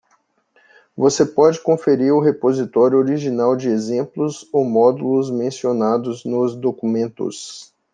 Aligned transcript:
Você 0.97 1.23
pode 1.27 1.61
conferir 1.61 2.11
o 2.11 2.19
repositório 2.19 2.97
original 2.97 3.55
de 3.55 3.69
exemplos 3.69 4.49
ou 4.51 4.65
módulos 4.65 5.29
mencionados 5.29 6.25
nos 6.25 6.55
documentos. 6.55 7.71